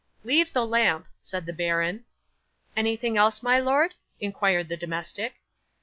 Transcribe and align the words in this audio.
'"Leave 0.23 0.51
the 0.51 0.65
lamp," 0.65 1.05
said 1.21 1.45
the 1.45 1.53
baron. 1.53 2.05
'"Anything 2.75 3.17
else, 3.17 3.43
my 3.43 3.59
lord?" 3.59 3.93
inquired 4.19 4.67
the 4.67 4.75
domestic. 4.75 5.35